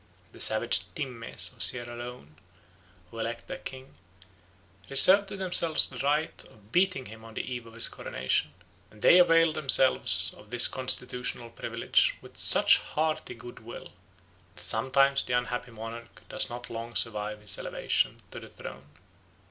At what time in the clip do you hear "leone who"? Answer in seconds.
1.95-3.19